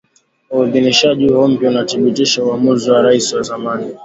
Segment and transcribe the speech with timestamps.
[0.51, 3.93] Uidhinishaji huo mpya unabatilisha uamuzi wa Rais wa zamani